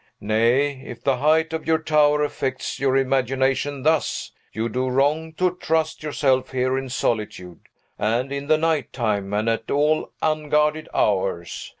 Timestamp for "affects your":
2.23-2.97